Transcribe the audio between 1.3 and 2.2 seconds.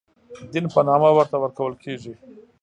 ورکول کېږي.